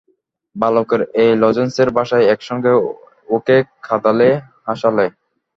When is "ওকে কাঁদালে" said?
3.29-4.29